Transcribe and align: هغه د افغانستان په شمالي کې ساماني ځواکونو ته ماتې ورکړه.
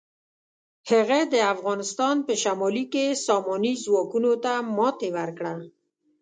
هغه 0.89 1.19
د 1.33 1.35
افغانستان 1.53 2.15
په 2.27 2.33
شمالي 2.43 2.85
کې 2.93 3.05
ساماني 3.25 3.73
ځواکونو 3.83 4.31
ته 4.43 4.53
ماتې 4.77 5.09
ورکړه. 5.17 5.53